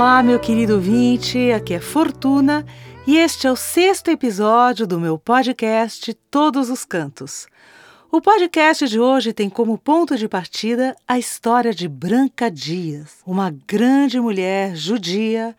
[0.00, 2.64] Olá, meu querido ouvinte, aqui é Fortuna
[3.06, 7.46] e este é o sexto episódio do meu podcast Todos os Cantos.
[8.10, 13.54] O podcast de hoje tem como ponto de partida a história de Branca Dias, uma
[13.66, 15.54] grande mulher judia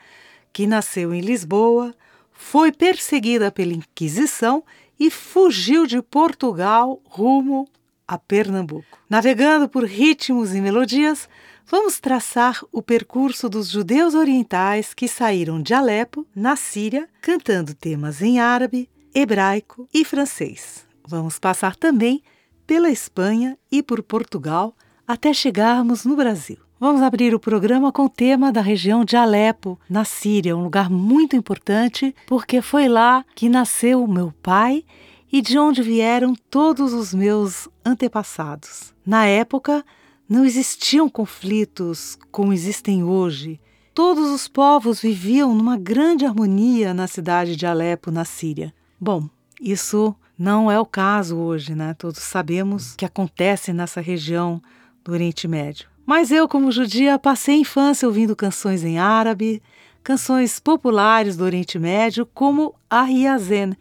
[0.51, 1.93] que nasceu em Lisboa,
[2.33, 4.63] foi perseguida pela Inquisição
[4.99, 7.69] e fugiu de Portugal rumo
[8.07, 8.97] a Pernambuco.
[9.07, 11.29] Navegando por ritmos e melodias,
[11.65, 18.21] vamos traçar o percurso dos judeus orientais que saíram de Alepo, na Síria, cantando temas
[18.21, 20.85] em árabe, hebraico e francês.
[21.07, 22.21] Vamos passar também
[22.65, 24.75] pela Espanha e por Portugal
[25.07, 26.57] até chegarmos no Brasil.
[26.79, 30.89] Vamos abrir o programa com o tema da região de Alepo, na Síria, um lugar
[30.89, 34.83] muito importante porque foi lá que nasceu meu pai
[35.31, 38.93] e de onde vieram todos os meus antepassados.
[39.05, 39.85] Na época,
[40.31, 43.59] não existiam conflitos como existem hoje.
[43.93, 48.73] Todos os povos viviam numa grande harmonia na cidade de Alepo, na Síria.
[48.97, 49.27] Bom,
[49.59, 51.93] isso não é o caso hoje, né?
[51.95, 54.61] Todos sabemos o que acontece nessa região
[55.03, 55.89] do Oriente Médio.
[56.05, 59.61] Mas eu, como judia, passei a infância ouvindo canções em árabe,
[60.01, 63.73] canções populares do Oriente Médio, como Ahiazen,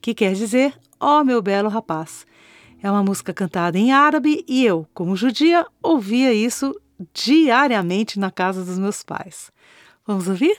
[0.00, 2.26] que quer dizer Ó oh, meu belo rapaz.
[2.80, 6.74] É uma música cantada em árabe e eu, como judia, ouvia isso
[7.12, 9.50] diariamente na casa dos meus pais.
[10.06, 10.56] Vamos ouvir?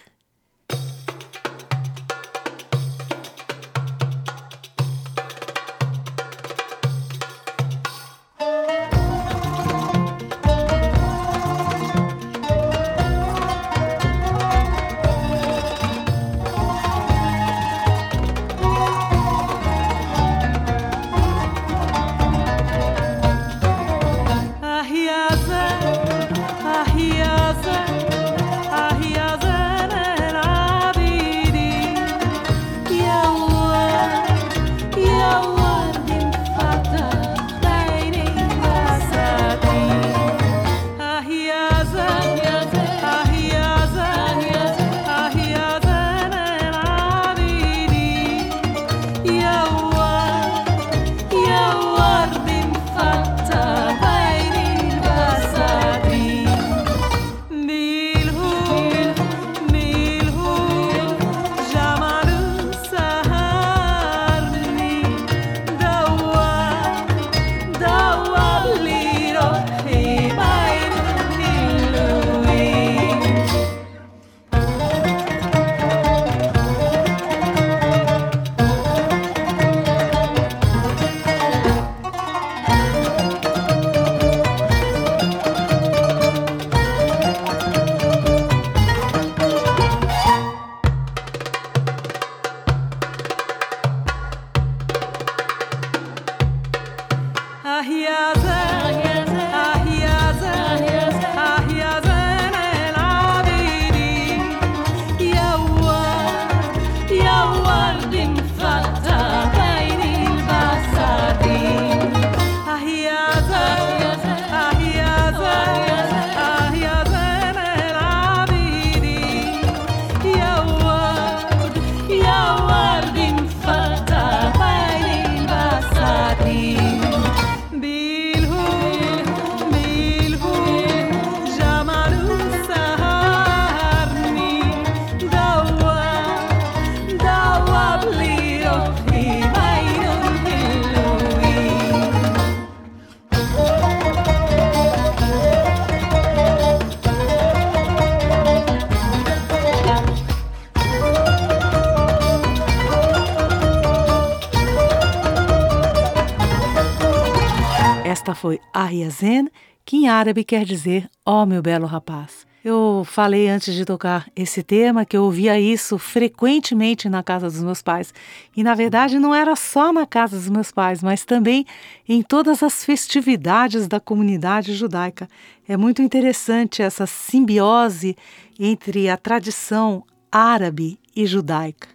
[158.39, 159.50] Foi Ariazen,
[159.86, 162.47] que em árabe quer dizer Ó oh, meu belo rapaz.
[162.63, 167.62] Eu falei antes de tocar esse tema que eu ouvia isso frequentemente na casa dos
[167.62, 168.13] meus pais.
[168.56, 171.65] E na verdade não era só na casa dos meus pais, mas também
[172.07, 175.27] em todas as festividades da comunidade judaica.
[175.68, 178.15] É muito interessante essa simbiose
[178.57, 181.89] entre a tradição árabe e judaica.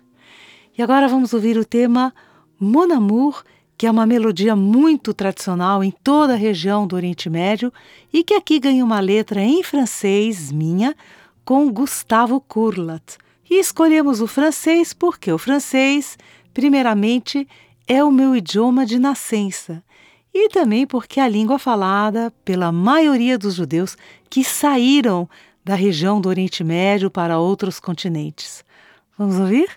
[0.76, 2.12] E agora vamos ouvir o tema
[2.60, 3.42] Mon Amour
[3.76, 7.72] que é uma melodia muito tradicional em toda a região do Oriente Médio
[8.12, 10.94] e que aqui ganha uma letra em francês minha
[11.44, 13.16] com Gustavo Kurlat.
[13.50, 16.16] E escolhemos o francês porque o francês,
[16.52, 17.46] primeiramente,
[17.86, 19.82] é o meu idioma de nascença
[20.34, 23.96] e também porque é a língua falada pela maioria dos judeus
[24.28, 25.28] que saíram
[25.64, 28.64] da região do Oriente Médio para outros continentes.
[29.16, 29.68] Vamos ouvir?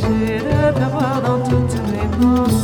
[0.00, 2.63] j'ai de te dans toutes mes pensées.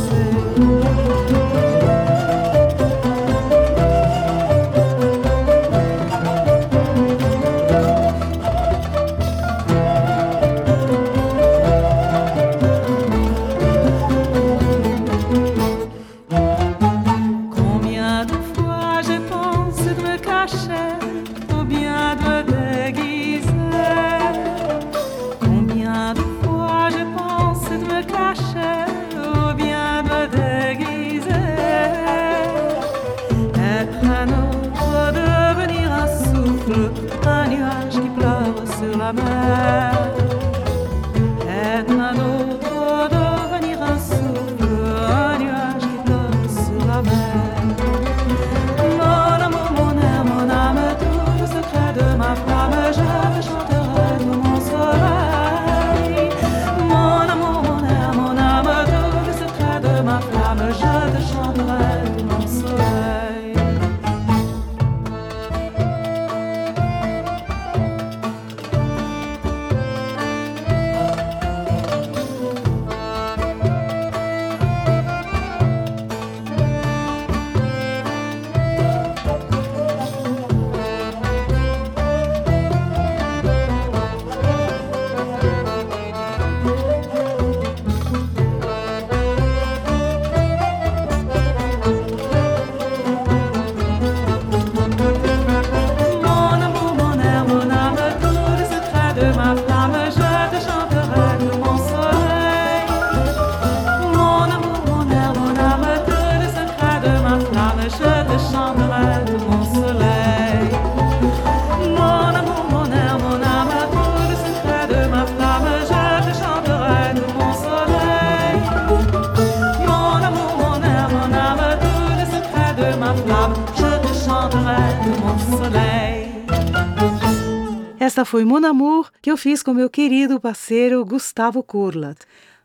[128.01, 132.17] Esta foi Mon Amour, que eu fiz com meu querido parceiro Gustavo Kurlat.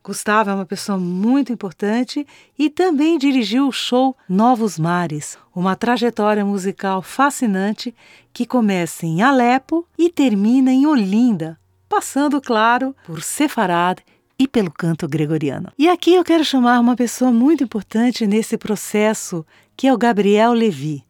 [0.03, 2.27] Gustavo é uma pessoa muito importante
[2.59, 7.95] e também dirigiu o show Novos Mares, uma trajetória musical fascinante
[8.33, 13.99] que começa em Alepo e termina em Olinda, passando, claro, por Sefarad
[14.39, 15.71] e pelo canto gregoriano.
[15.79, 19.45] E aqui eu quero chamar uma pessoa muito importante nesse processo,
[19.77, 21.05] que é o Gabriel Levi.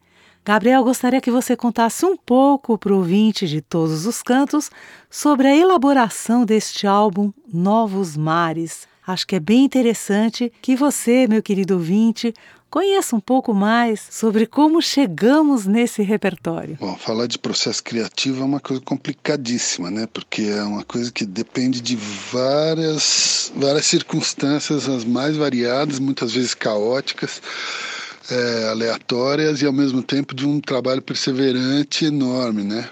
[0.47, 4.71] Gabriel, gostaria que você contasse um pouco para o ouvinte de todos os cantos
[5.11, 8.87] sobre a elaboração deste álbum Novos Mares.
[9.05, 12.33] Acho que é bem interessante que você, meu querido ouvinte,
[12.69, 16.77] conheça um pouco mais sobre como chegamos nesse repertório.
[16.79, 20.07] Bom, falar de processo criativo é uma coisa complicadíssima, né?
[20.07, 21.97] Porque é uma coisa que depende de
[22.31, 27.41] várias, várias circunstâncias, as mais variadas, muitas vezes caóticas
[28.29, 32.89] é, aleatórias e ao mesmo tempo de um trabalho perseverante enorme, né?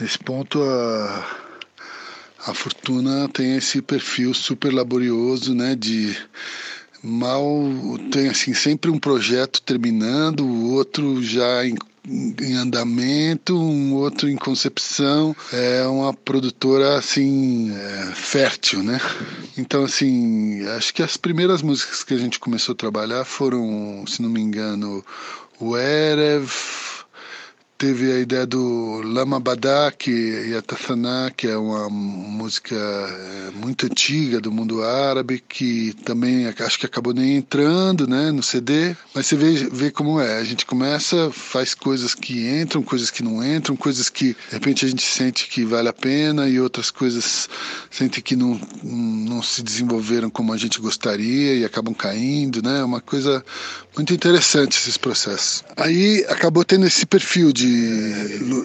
[0.00, 1.26] Nesse ponto a,
[2.46, 5.74] a fortuna tem esse perfil super laborioso, né?
[5.74, 6.16] De
[7.02, 7.48] mal
[8.10, 11.76] tem assim sempre um projeto terminando, o outro já em
[12.08, 15.34] em andamento, um outro em concepção.
[15.52, 19.00] É uma produtora assim é, fértil, né?
[19.56, 24.20] Então assim, acho que as primeiras músicas que a gente começou a trabalhar foram, se
[24.20, 25.04] não me engano,
[25.60, 26.50] o Erev,
[27.82, 34.40] teve a ideia do Lama Badak e Atasaná, que é uma música é, muito antiga
[34.40, 39.34] do mundo árabe, que também acho que acabou nem entrando né, no CD, mas você
[39.34, 40.38] vê, vê como é.
[40.38, 44.84] A gente começa, faz coisas que entram, coisas que não entram, coisas que de repente
[44.84, 47.48] a gente sente que vale a pena e outras coisas
[47.90, 52.78] sente que não, não se desenvolveram como a gente gostaria e acabam caindo, né?
[52.78, 53.44] É uma coisa
[53.96, 55.64] muito interessante esses processos.
[55.76, 57.71] Aí acabou tendo esse perfil de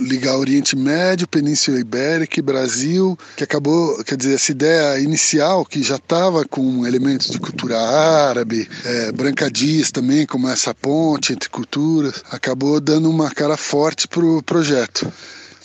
[0.02, 5.84] ligar Oriente Médio, Península Ibérica e Brasil, que acabou, quer dizer, essa ideia inicial que
[5.84, 12.24] já estava com elementos de cultura árabe, é, brancadias também, como essa ponte entre culturas,
[12.32, 15.12] acabou dando uma cara forte para o projeto.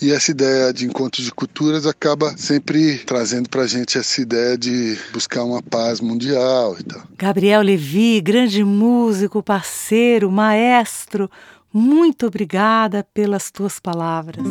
[0.03, 4.59] E essa ideia de encontro de culturas acaba sempre trazendo para a gente essa ideia
[4.59, 7.03] de buscar uma paz mundial e tal.
[7.17, 11.31] Gabriel Levi, grande músico, parceiro, maestro,
[11.73, 14.45] muito obrigada pelas tuas palavras.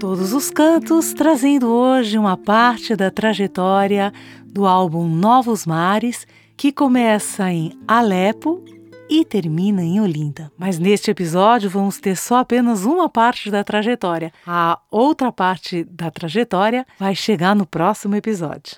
[0.00, 4.12] Todos os cantos trazendo hoje uma parte da trajetória
[4.46, 8.64] do álbum Novos Mares, que começa em Alepo
[9.08, 10.50] e termina em Olinda.
[10.56, 14.32] Mas neste episódio vamos ter só apenas uma parte da trajetória.
[14.46, 18.76] A outra parte da trajetória vai chegar no próximo episódio.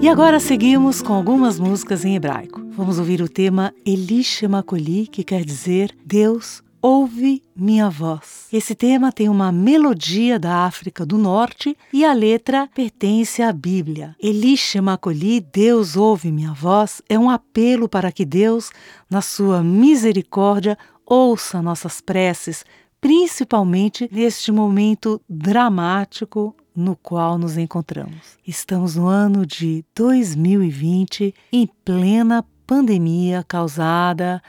[0.00, 2.62] E agora seguimos com algumas músicas em hebraico.
[2.70, 8.46] Vamos ouvir o tema Elisha Makoli, que quer dizer Deus Ouve Minha Voz.
[8.52, 14.14] Esse tema tem uma melodia da África do Norte e a letra pertence à Bíblia.
[14.22, 18.70] Elisha Macoli, Deus ouve minha voz, é um apelo para que Deus,
[19.10, 22.64] na sua misericórdia, ouça nossas preces,
[23.00, 28.38] principalmente neste momento dramático no qual nos encontramos.
[28.46, 34.40] Estamos no ano de 2020, em plena pandemia causada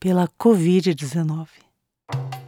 [0.00, 1.65] pela Covid-19.
[2.14, 2.45] you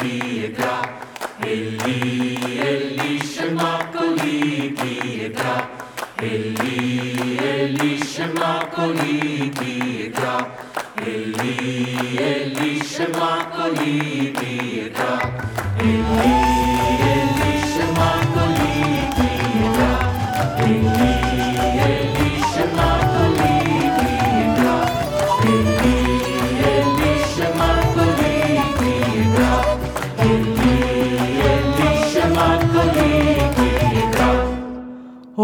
[0.00, 0.82] Liga,
[1.42, 2.37] Liga.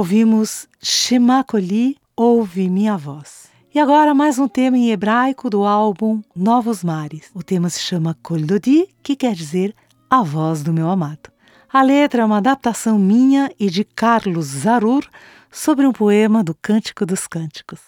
[0.04, 3.48] Ouvimos Shema Koli, Ouve Minha Voz.
[3.74, 7.30] E agora mais um tema em hebraico do álbum Novos Mares.
[7.34, 9.74] O tema se chama Kol Dodi, que quer dizer
[10.10, 11.30] A Voz do Meu Amado.
[11.72, 15.06] A letra é uma adaptação minha e de Carlos Zarur
[15.50, 17.80] sobre um poema do Cântico dos Cânticos.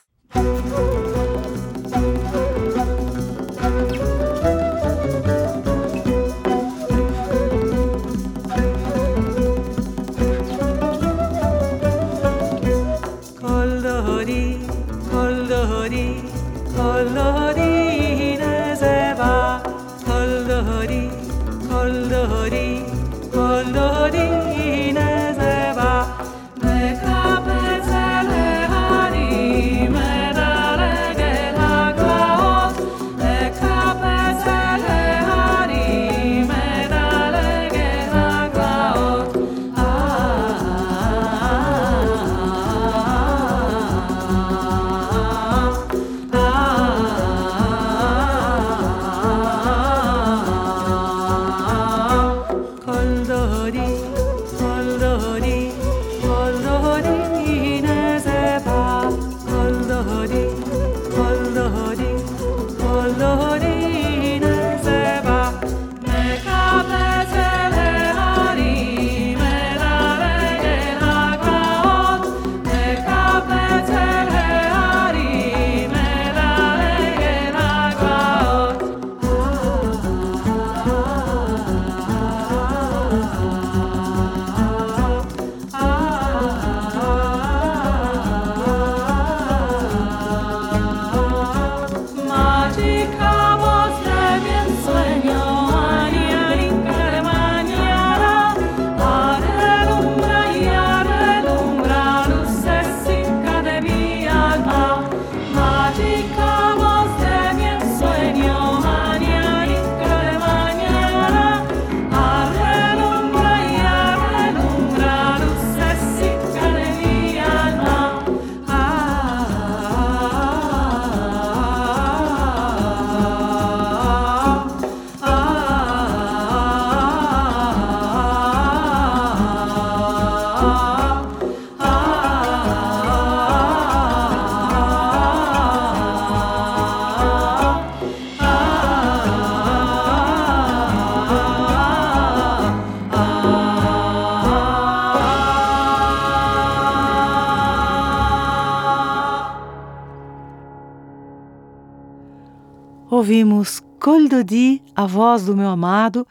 [153.26, 156.24] Ouvimos Col Dodi, A Voz do Meu Amado,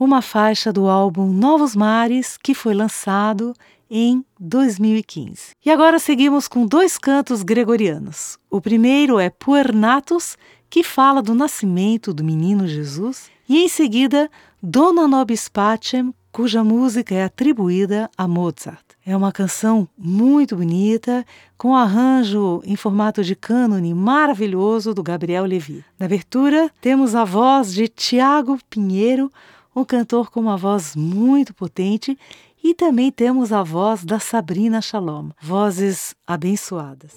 [0.00, 3.52] uma faixa do álbum Novos Mares, que foi lançado
[3.90, 5.50] em 2015.
[5.62, 8.38] E agora seguimos com dois cantos gregorianos.
[8.50, 10.38] O primeiro é Puernatus,
[10.70, 14.30] que fala do nascimento do menino Jesus, e em seguida
[14.62, 18.84] Dona Nobis Pacem, cuja música é atribuída a Mozart.
[19.04, 25.84] É uma canção muito bonita, com arranjo em formato de cânone maravilhoso do Gabriel Levi.
[25.98, 29.32] Na abertura, temos a voz de Tiago Pinheiro,
[29.74, 32.16] um cantor com uma voz muito potente,
[32.62, 37.16] e também temos a voz da Sabrina Shalom, vozes abençoadas.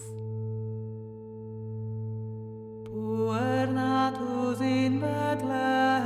[4.63, 6.01] In Bethlehem.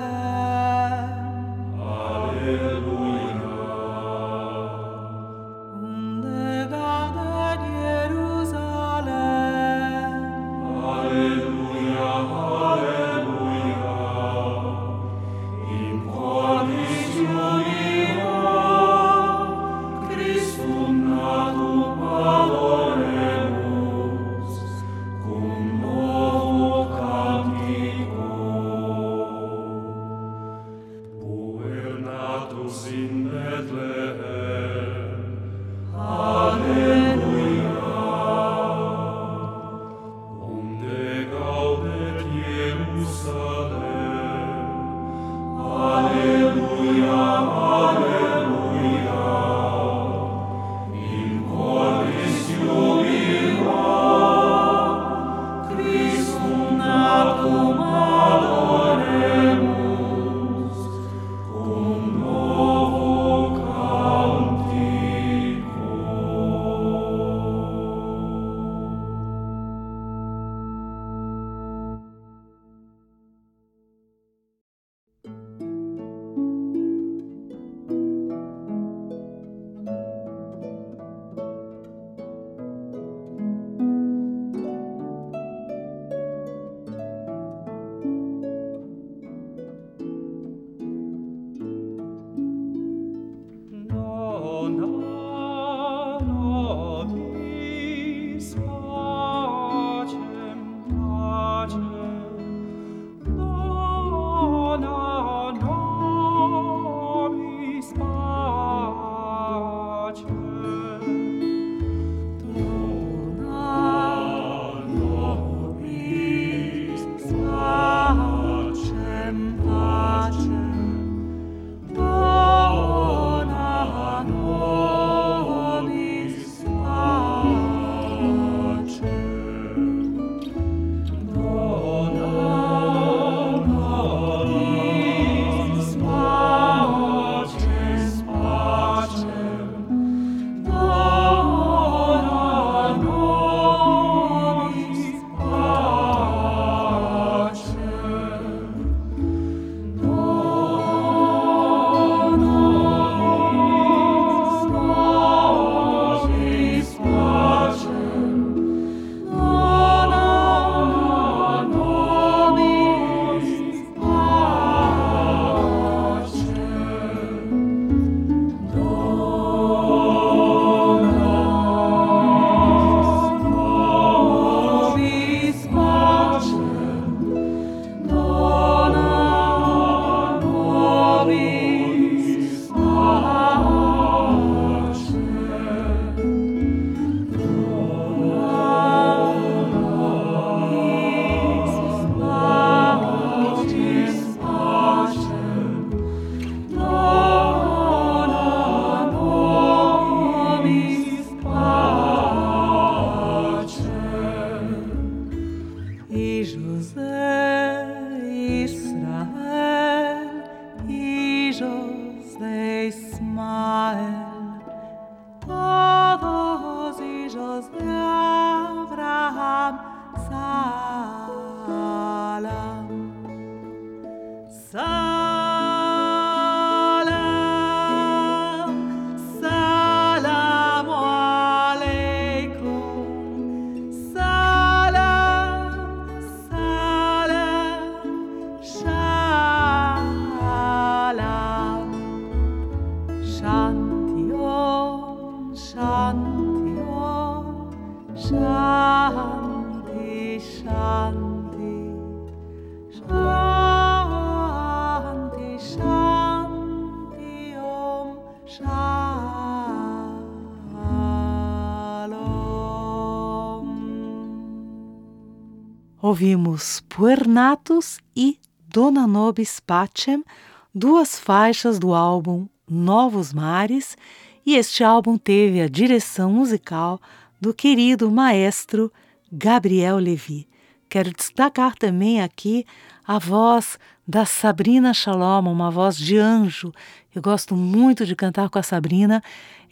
[266.08, 268.38] Ouvimos Puernatus e
[268.68, 270.24] Dona Nobis Pacem,
[270.72, 273.98] duas faixas do álbum Novos Mares,
[274.46, 277.02] e este álbum teve a direção musical
[277.42, 278.94] do querido maestro
[279.32, 280.48] Gabriel Levi.
[280.88, 282.68] Quero destacar também aqui
[283.08, 286.72] a voz da Sabrina Shalom, uma voz de anjo.
[287.16, 289.24] Eu gosto muito de cantar com a Sabrina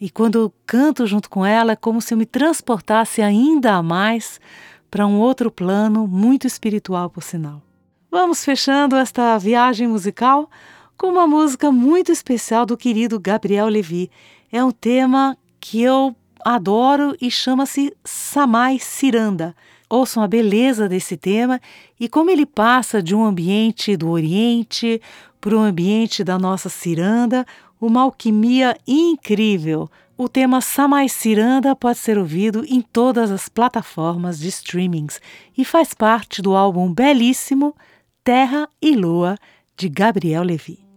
[0.02, 4.42] e quando eu canto junto com ela é como se eu me transportasse ainda mais
[4.94, 7.64] para um outro plano muito espiritual, por sinal.
[8.12, 10.48] Vamos fechando esta viagem musical
[10.96, 14.12] com uma música muito especial do querido Gabriel Levi.
[14.52, 19.56] É um tema que eu adoro e chama-se Samai Ciranda.
[19.90, 21.60] Ouçam a beleza desse tema
[22.00, 25.02] e como ele passa de um ambiente do Oriente
[25.42, 27.48] para um ambiente da nossa ciranda,
[27.82, 34.48] uma alquimia incrível o tema Samai Ciranda pode ser ouvido em todas as plataformas de
[34.50, 35.20] streamings
[35.58, 37.76] e faz parte do álbum belíssimo
[38.24, 39.38] Terra e Lua,
[39.76, 40.93] de Gabriel Levi.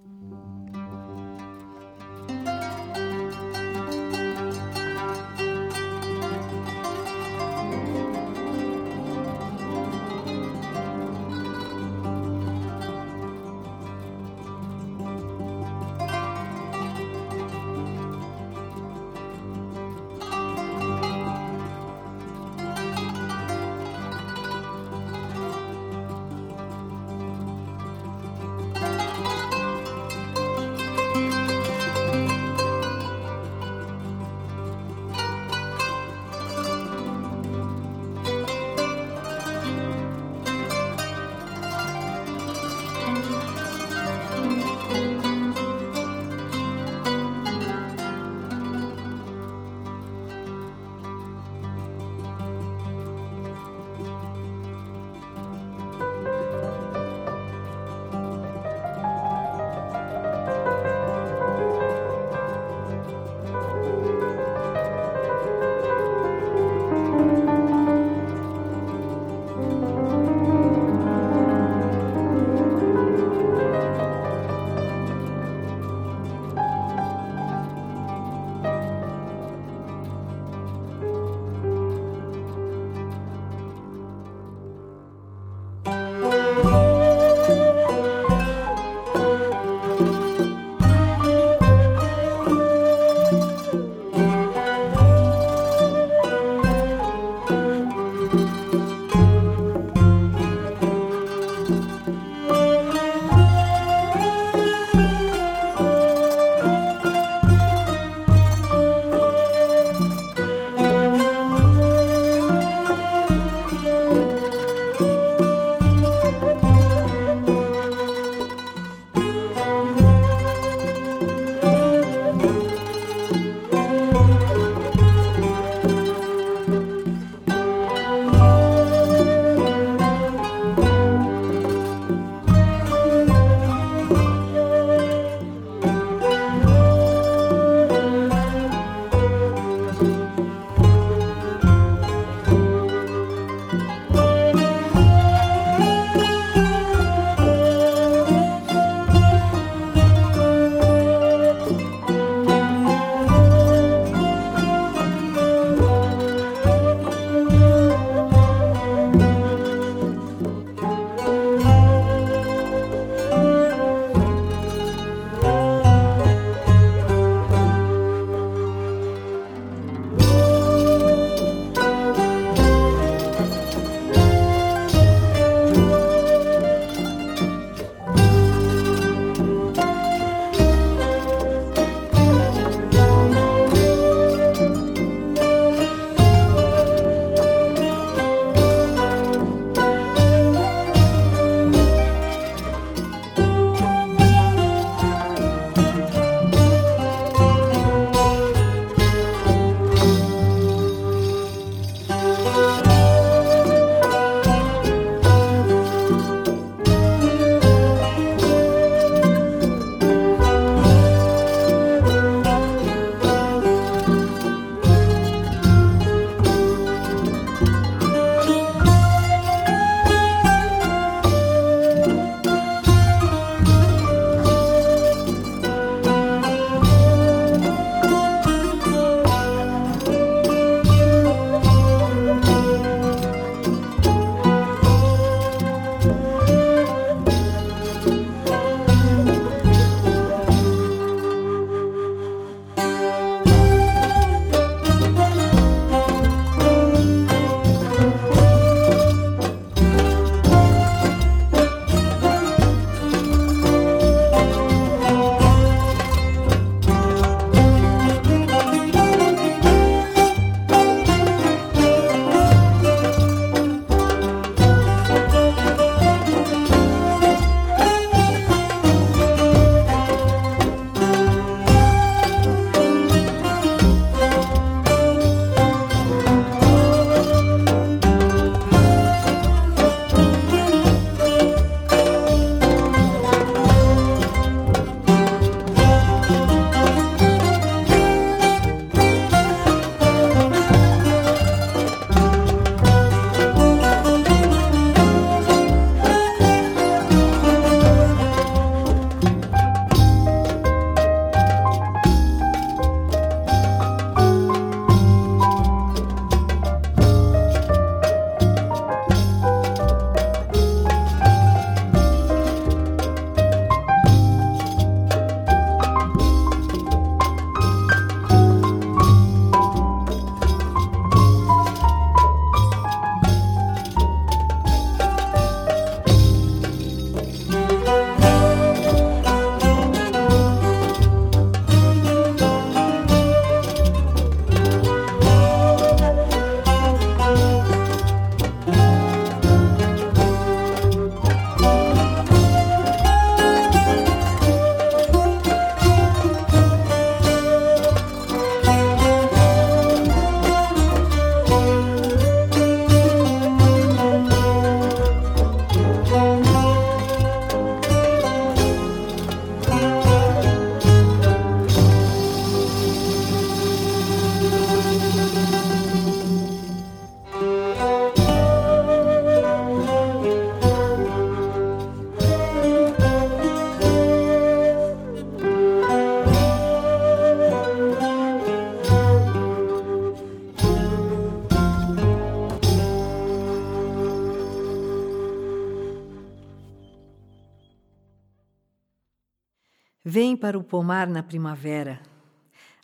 [390.47, 392.01] Para o pomar na primavera.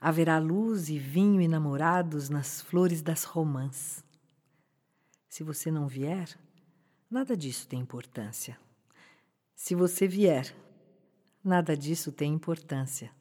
[0.00, 4.02] Haverá luz e vinho e namorados nas flores das romãs.
[5.28, 6.28] Se você não vier,
[7.08, 8.58] nada disso tem importância.
[9.54, 10.52] Se você vier,
[11.44, 13.12] nada disso tem importância.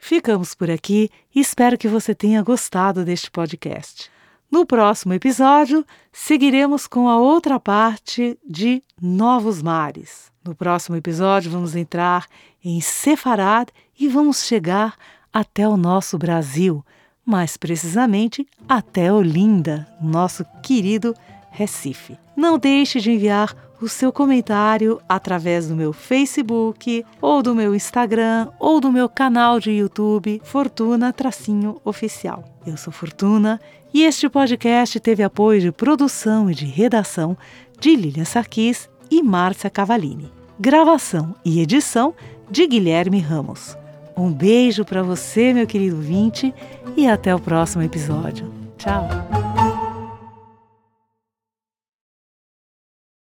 [0.00, 4.08] Ficamos por aqui e espero que você tenha gostado deste podcast.
[4.48, 10.30] No próximo episódio, seguiremos com a outra parte de Novos Mares.
[10.48, 12.26] No próximo episódio, vamos entrar
[12.64, 13.68] em Sefarad
[14.00, 14.94] e vamos chegar
[15.30, 16.82] até o nosso Brasil,
[17.22, 21.14] mais precisamente até Olinda, nosso querido
[21.50, 22.16] Recife.
[22.34, 28.48] Não deixe de enviar o seu comentário através do meu Facebook, ou do meu Instagram,
[28.58, 32.42] ou do meu canal de YouTube, Fortuna Tracinho Oficial.
[32.66, 33.60] Eu sou Fortuna
[33.92, 37.36] e este podcast teve apoio de produção e de redação
[37.78, 40.37] de Lilian Sarquis e Márcia Cavalini.
[40.60, 42.12] Gravação e edição
[42.50, 43.76] de Guilherme Ramos.
[44.16, 46.52] Um beijo para você, meu querido vinte,
[46.96, 48.52] e até o próximo episódio.
[48.76, 49.08] Tchau!